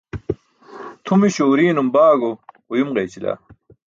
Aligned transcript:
Tʰumiśo 1.05 1.43
urii̇num 1.51 1.87
baago 1.93 2.29
uyum 2.71 2.89
ġeyćila. 2.95 3.31